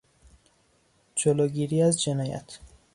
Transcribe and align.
جلوگیری 1.15 1.81
از 1.83 2.03
جنایت 2.03 2.59